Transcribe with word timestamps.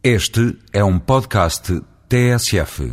Este 0.00 0.56
é 0.72 0.84
um 0.84 0.96
podcast 0.96 1.82
TSF. 2.08 2.92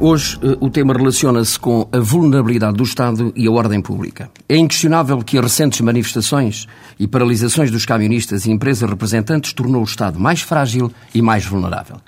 Hoje 0.00 0.36
eh, 0.42 0.56
o 0.58 0.68
tema 0.68 0.92
relaciona-se 0.94 1.56
com 1.60 1.88
a 1.92 2.00
vulnerabilidade 2.00 2.76
do 2.76 2.82
Estado 2.82 3.32
e 3.36 3.46
a 3.46 3.52
ordem 3.52 3.80
pública. 3.80 4.28
É 4.48 4.56
inquestionável 4.56 5.18
que 5.18 5.38
as 5.38 5.44
recentes 5.44 5.80
manifestações 5.80 6.66
e 6.98 7.06
paralisações 7.06 7.70
dos 7.70 7.86
camionistas 7.86 8.46
e 8.46 8.50
empresas 8.50 8.90
representantes 8.90 9.52
tornou 9.52 9.82
o 9.82 9.84
Estado 9.84 10.18
mais 10.18 10.40
frágil 10.40 10.92
e 11.14 11.22
mais 11.22 11.46
vulnerável. 11.46 12.00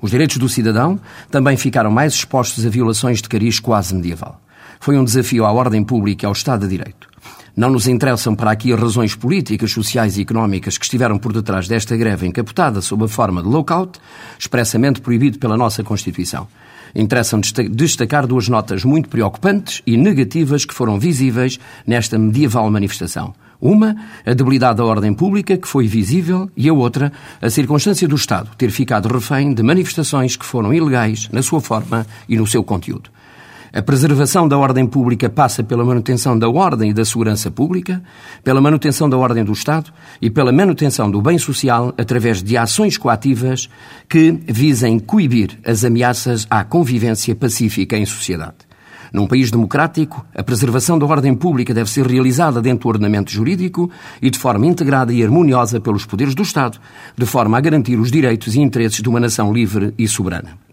Os 0.00 0.10
direitos 0.10 0.36
do 0.38 0.48
cidadão 0.48 1.00
também 1.30 1.56
ficaram 1.56 1.90
mais 1.90 2.14
expostos 2.14 2.64
a 2.64 2.68
violações 2.68 3.20
de 3.20 3.28
cariz 3.28 3.58
quase 3.58 3.94
medieval. 3.94 4.40
Foi 4.80 4.96
um 4.96 5.04
desafio 5.04 5.44
à 5.44 5.52
ordem 5.52 5.82
pública 5.82 6.24
e 6.24 6.26
ao 6.26 6.32
Estado 6.32 6.68
de 6.68 6.76
Direito. 6.76 7.08
Não 7.56 7.70
nos 7.70 7.88
interessam 7.88 8.36
para 8.36 8.52
aqui 8.52 8.72
as 8.72 8.78
razões 8.78 9.16
políticas, 9.16 9.72
sociais 9.72 10.16
e 10.16 10.22
económicas 10.22 10.78
que 10.78 10.84
estiveram 10.84 11.18
por 11.18 11.32
detrás 11.32 11.66
desta 11.66 11.96
greve 11.96 12.24
encapotada 12.24 12.80
sob 12.80 13.04
a 13.04 13.08
forma 13.08 13.42
de 13.42 13.48
lockout, 13.48 13.98
expressamente 14.38 15.00
proibido 15.00 15.40
pela 15.40 15.56
nossa 15.56 15.82
Constituição. 15.82 16.46
Interessam 16.94 17.40
destacar 17.72 18.28
duas 18.28 18.48
notas 18.48 18.84
muito 18.84 19.08
preocupantes 19.08 19.82
e 19.84 19.96
negativas 19.96 20.64
que 20.64 20.72
foram 20.72 21.00
visíveis 21.00 21.58
nesta 21.84 22.16
medieval 22.16 22.70
manifestação. 22.70 23.34
Uma, 23.60 23.96
a 24.24 24.32
debilidade 24.34 24.76
da 24.76 24.84
ordem 24.84 25.12
pública, 25.12 25.56
que 25.56 25.66
foi 25.66 25.88
visível, 25.88 26.48
e 26.56 26.68
a 26.68 26.72
outra, 26.72 27.12
a 27.42 27.50
circunstância 27.50 28.06
do 28.06 28.14
Estado 28.14 28.50
ter 28.56 28.70
ficado 28.70 29.08
refém 29.08 29.52
de 29.52 29.62
manifestações 29.62 30.36
que 30.36 30.44
foram 30.44 30.72
ilegais 30.72 31.28
na 31.32 31.42
sua 31.42 31.60
forma 31.60 32.06
e 32.28 32.36
no 32.36 32.46
seu 32.46 32.62
conteúdo. 32.62 33.10
A 33.72 33.82
preservação 33.82 34.48
da 34.48 34.56
ordem 34.56 34.86
pública 34.86 35.28
passa 35.28 35.62
pela 35.62 35.84
manutenção 35.84 36.38
da 36.38 36.48
ordem 36.48 36.90
e 36.90 36.94
da 36.94 37.04
segurança 37.04 37.50
pública, 37.50 38.02
pela 38.42 38.60
manutenção 38.60 39.10
da 39.10 39.16
ordem 39.16 39.44
do 39.44 39.52
Estado 39.52 39.92
e 40.22 40.30
pela 40.30 40.52
manutenção 40.52 41.10
do 41.10 41.20
bem 41.20 41.36
social 41.36 41.92
através 41.98 42.42
de 42.42 42.56
ações 42.56 42.96
coativas 42.96 43.68
que 44.08 44.32
visem 44.46 44.98
coibir 44.98 45.58
as 45.66 45.84
ameaças 45.84 46.46
à 46.48 46.64
convivência 46.64 47.34
pacífica 47.34 47.96
em 47.96 48.06
sociedade. 48.06 48.67
Num 49.12 49.26
país 49.26 49.50
democrático, 49.50 50.24
a 50.34 50.42
preservação 50.42 50.98
da 50.98 51.06
ordem 51.06 51.34
pública 51.34 51.72
deve 51.72 51.90
ser 51.90 52.06
realizada 52.06 52.60
dentro 52.60 52.84
do 52.84 52.88
ordenamento 52.88 53.30
jurídico 53.30 53.90
e 54.20 54.30
de 54.30 54.38
forma 54.38 54.66
integrada 54.66 55.12
e 55.12 55.22
harmoniosa 55.22 55.80
pelos 55.80 56.04
poderes 56.04 56.34
do 56.34 56.42
Estado, 56.42 56.78
de 57.16 57.26
forma 57.26 57.56
a 57.56 57.60
garantir 57.60 57.98
os 57.98 58.10
direitos 58.10 58.54
e 58.54 58.60
interesses 58.60 59.02
de 59.02 59.08
uma 59.08 59.20
nação 59.20 59.52
livre 59.52 59.94
e 59.98 60.06
soberana. 60.06 60.67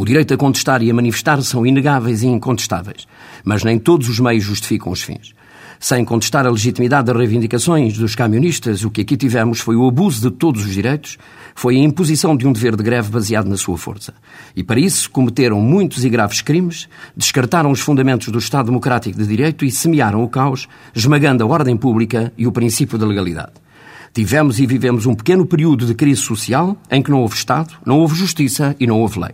O 0.00 0.04
direito 0.04 0.32
a 0.32 0.36
contestar 0.36 0.80
e 0.80 0.88
a 0.92 0.94
manifestar 0.94 1.42
são 1.42 1.66
inegáveis 1.66 2.22
e 2.22 2.28
incontestáveis, 2.28 3.08
mas 3.42 3.64
nem 3.64 3.80
todos 3.80 4.08
os 4.08 4.20
meios 4.20 4.44
justificam 4.44 4.92
os 4.92 5.02
fins. 5.02 5.34
Sem 5.80 6.04
contestar 6.04 6.46
a 6.46 6.50
legitimidade 6.50 7.06
das 7.06 7.16
reivindicações 7.16 7.98
dos 7.98 8.14
camionistas, 8.14 8.84
o 8.84 8.92
que 8.92 9.00
aqui 9.00 9.16
tivemos 9.16 9.58
foi 9.58 9.74
o 9.74 9.88
abuso 9.88 10.20
de 10.20 10.36
todos 10.36 10.64
os 10.64 10.72
direitos, 10.72 11.18
foi 11.52 11.74
a 11.74 11.80
imposição 11.80 12.36
de 12.36 12.46
um 12.46 12.52
dever 12.52 12.76
de 12.76 12.82
greve 12.84 13.10
baseado 13.10 13.48
na 13.48 13.56
sua 13.56 13.76
força. 13.76 14.14
E 14.54 14.62
para 14.62 14.78
isso 14.78 15.10
cometeram 15.10 15.60
muitos 15.60 16.04
e 16.04 16.08
graves 16.08 16.42
crimes, 16.42 16.88
descartaram 17.16 17.72
os 17.72 17.80
fundamentos 17.80 18.28
do 18.28 18.38
Estado 18.38 18.66
Democrático 18.66 19.18
de 19.18 19.26
Direito 19.26 19.64
e 19.64 19.70
semearam 19.72 20.22
o 20.22 20.28
caos, 20.28 20.68
esmagando 20.94 21.42
a 21.42 21.46
ordem 21.48 21.76
pública 21.76 22.32
e 22.38 22.46
o 22.46 22.52
princípio 22.52 22.96
da 22.96 23.04
legalidade. 23.04 23.54
Tivemos 24.14 24.60
e 24.60 24.66
vivemos 24.66 25.06
um 25.06 25.14
pequeno 25.16 25.44
período 25.44 25.86
de 25.86 25.94
crise 25.94 26.20
social 26.20 26.76
em 26.88 27.02
que 27.02 27.10
não 27.10 27.20
houve 27.20 27.34
Estado, 27.34 27.74
não 27.84 27.98
houve 27.98 28.14
justiça 28.14 28.76
e 28.78 28.86
não 28.86 29.00
houve 29.00 29.18
lei. 29.18 29.32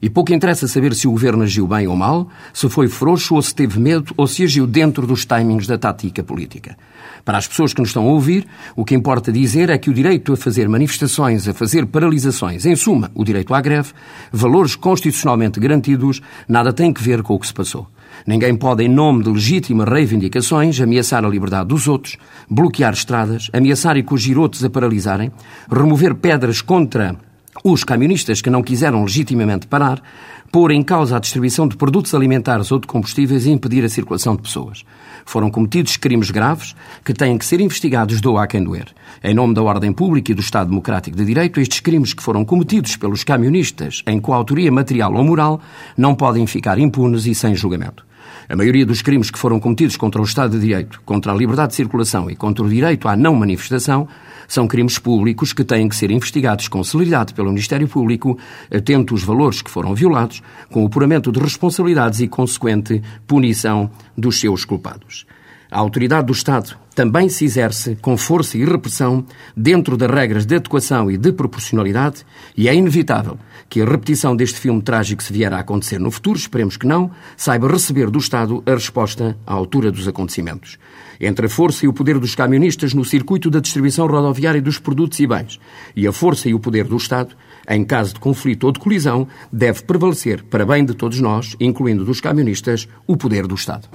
E 0.00 0.10
pouco 0.10 0.32
interessa 0.32 0.68
saber 0.68 0.94
se 0.94 1.08
o 1.08 1.10
governo 1.10 1.42
agiu 1.42 1.66
bem 1.66 1.86
ou 1.86 1.96
mal, 1.96 2.28
se 2.52 2.68
foi 2.68 2.88
frouxo 2.88 3.34
ou 3.34 3.42
se 3.42 3.54
teve 3.54 3.80
medo 3.80 4.12
ou 4.16 4.26
se 4.26 4.44
agiu 4.44 4.66
dentro 4.66 5.06
dos 5.06 5.24
timings 5.24 5.66
da 5.66 5.78
tática 5.78 6.22
política. 6.22 6.76
Para 7.24 7.38
as 7.38 7.48
pessoas 7.48 7.72
que 7.72 7.80
nos 7.80 7.88
estão 7.88 8.06
a 8.06 8.12
ouvir, 8.12 8.46
o 8.76 8.84
que 8.84 8.94
importa 8.94 9.32
dizer 9.32 9.70
é 9.70 9.78
que 9.78 9.88
o 9.88 9.94
direito 9.94 10.32
a 10.32 10.36
fazer 10.36 10.68
manifestações, 10.68 11.48
a 11.48 11.54
fazer 11.54 11.86
paralisações, 11.86 12.66
em 12.66 12.76
suma, 12.76 13.10
o 13.14 13.24
direito 13.24 13.54
à 13.54 13.60
greve, 13.60 13.92
valores 14.30 14.76
constitucionalmente 14.76 15.58
garantidos, 15.58 16.20
nada 16.46 16.72
tem 16.72 16.92
que 16.92 17.02
ver 17.02 17.22
com 17.22 17.34
o 17.34 17.38
que 17.38 17.46
se 17.46 17.54
passou. 17.54 17.86
Ninguém 18.26 18.54
pode, 18.54 18.84
em 18.84 18.88
nome 18.88 19.24
de 19.24 19.30
legítimas 19.30 19.88
reivindicações, 19.88 20.80
ameaçar 20.80 21.24
a 21.24 21.28
liberdade 21.28 21.68
dos 21.68 21.88
outros, 21.88 22.16
bloquear 22.48 22.92
estradas, 22.92 23.48
ameaçar 23.52 23.96
e 23.96 24.02
coagir 24.02 24.38
outros 24.38 24.62
a 24.62 24.70
paralisarem, 24.70 25.32
remover 25.70 26.14
pedras 26.14 26.60
contra 26.60 27.16
os 27.62 27.84
camionistas 27.84 28.40
que 28.40 28.50
não 28.50 28.62
quiseram 28.62 29.04
legitimamente 29.04 29.66
parar, 29.66 30.02
pôr 30.50 30.70
em 30.70 30.82
causa 30.82 31.16
a 31.16 31.20
distribuição 31.20 31.68
de 31.68 31.76
produtos 31.76 32.14
alimentares 32.14 32.70
ou 32.70 32.78
de 32.78 32.86
combustíveis 32.86 33.46
e 33.46 33.50
impedir 33.50 33.84
a 33.84 33.88
circulação 33.88 34.36
de 34.36 34.42
pessoas. 34.42 34.84
Foram 35.24 35.50
cometidos 35.50 35.96
crimes 35.96 36.30
graves 36.30 36.74
que 37.04 37.14
têm 37.14 37.36
que 37.38 37.44
ser 37.44 37.60
investigados 37.60 38.20
do 38.20 38.36
a 38.36 38.46
quem 38.46 38.62
doer. 38.62 38.86
Em 39.22 39.34
nome 39.34 39.54
da 39.54 39.62
ordem 39.62 39.92
pública 39.92 40.32
e 40.32 40.34
do 40.34 40.40
Estado 40.40 40.68
Democrático 40.68 41.16
de 41.16 41.24
Direito, 41.24 41.60
estes 41.60 41.80
crimes 41.80 42.12
que 42.12 42.22
foram 42.22 42.44
cometidos 42.44 42.96
pelos 42.96 43.24
camionistas 43.24 44.02
em 44.06 44.20
coautoria 44.20 44.70
material 44.70 45.14
ou 45.14 45.24
moral 45.24 45.60
não 45.96 46.14
podem 46.14 46.46
ficar 46.46 46.78
impunes 46.78 47.26
e 47.26 47.34
sem 47.34 47.54
julgamento. 47.54 48.04
A 48.48 48.56
maioria 48.56 48.84
dos 48.84 49.02
crimes 49.02 49.30
que 49.30 49.38
foram 49.38 49.58
cometidos 49.58 49.96
contra 49.96 50.20
o 50.20 50.24
Estado 50.24 50.58
de 50.58 50.66
Direito, 50.66 51.00
contra 51.04 51.32
a 51.32 51.34
liberdade 51.34 51.70
de 51.70 51.76
circulação 51.76 52.30
e 52.30 52.36
contra 52.36 52.64
o 52.64 52.68
direito 52.68 53.08
à 53.08 53.16
não 53.16 53.34
manifestação 53.34 54.06
são 54.46 54.68
crimes 54.68 54.98
públicos 54.98 55.52
que 55.52 55.64
têm 55.64 55.88
que 55.88 55.96
ser 55.96 56.10
investigados 56.10 56.68
com 56.68 56.84
celeridade 56.84 57.32
pelo 57.32 57.48
Ministério 57.48 57.88
Público, 57.88 58.38
atento 58.70 59.14
aos 59.14 59.22
valores 59.22 59.62
que 59.62 59.70
foram 59.70 59.94
violados, 59.94 60.42
com 60.70 60.82
o 60.82 60.86
apuramento 60.86 61.32
de 61.32 61.40
responsabilidades 61.40 62.20
e 62.20 62.28
consequente 62.28 63.02
punição 63.26 63.90
dos 64.16 64.38
seus 64.38 64.64
culpados. 64.64 65.26
A 65.70 65.78
autoridade 65.78 66.26
do 66.26 66.32
Estado 66.32 66.76
também 66.94 67.28
se 67.28 67.44
exerce 67.44 67.96
com 67.96 68.16
força 68.16 68.56
e 68.56 68.64
repressão 68.64 69.26
dentro 69.56 69.96
das 69.96 70.10
regras 70.10 70.46
de 70.46 70.54
adequação 70.54 71.10
e 71.10 71.16
de 71.16 71.32
proporcionalidade 71.32 72.24
e 72.56 72.68
é 72.68 72.74
inevitável 72.74 73.38
que 73.68 73.80
a 73.80 73.84
repetição 73.84 74.36
deste 74.36 74.60
filme 74.60 74.80
trágico 74.80 75.22
se 75.22 75.32
vier 75.32 75.52
a 75.52 75.58
acontecer 75.58 75.98
no 75.98 76.10
futuro, 76.10 76.38
esperemos 76.38 76.76
que 76.76 76.86
não, 76.86 77.10
saiba 77.36 77.68
receber 77.68 78.10
do 78.10 78.18
Estado 78.18 78.62
a 78.66 78.70
resposta 78.72 79.36
à 79.46 79.52
altura 79.52 79.90
dos 79.90 80.06
acontecimentos. 80.06 80.78
Entre 81.20 81.46
a 81.46 81.48
força 81.48 81.84
e 81.84 81.88
o 81.88 81.92
poder 81.92 82.18
dos 82.18 82.34
camionistas 82.34 82.94
no 82.94 83.04
circuito 83.04 83.50
da 83.50 83.60
distribuição 83.60 84.06
rodoviária 84.06 84.62
dos 84.62 84.78
produtos 84.78 85.18
e 85.20 85.26
bens 85.26 85.60
e 85.96 86.06
a 86.06 86.12
força 86.12 86.48
e 86.48 86.54
o 86.54 86.60
poder 86.60 86.84
do 86.84 86.96
Estado, 86.96 87.34
em 87.68 87.84
caso 87.84 88.14
de 88.14 88.20
conflito 88.20 88.64
ou 88.64 88.72
de 88.72 88.78
colisão, 88.78 89.26
deve 89.52 89.82
prevalecer, 89.82 90.42
para 90.44 90.66
bem 90.66 90.84
de 90.84 90.94
todos 90.94 91.20
nós, 91.20 91.56
incluindo 91.58 92.04
dos 92.04 92.20
camionistas, 92.20 92.86
o 93.06 93.16
poder 93.16 93.46
do 93.46 93.54
Estado. 93.54 93.88